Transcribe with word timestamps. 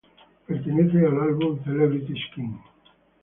Pertenece 0.47 0.97
al 1.05 1.21
álbum 1.21 1.63
Celebrity 1.63 2.15
Skin. 2.31 2.55